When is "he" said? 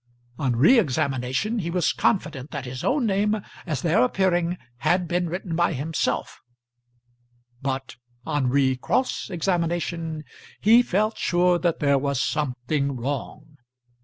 1.59-1.69, 10.59-10.81